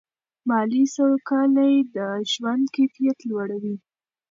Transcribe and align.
مالي 0.47 0.83
سوکالي 0.95 1.73
د 1.95 1.97
ژوند 2.31 2.65
کیفیت 2.75 3.17
لوړوي. 3.29 3.75